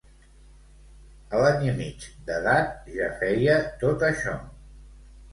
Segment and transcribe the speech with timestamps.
[1.33, 4.33] A l'any i mig d'edat ja feia tot això.